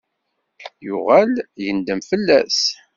Yuɣal 0.85 1.31
yendem 1.63 1.99
fell-as. 2.09 2.59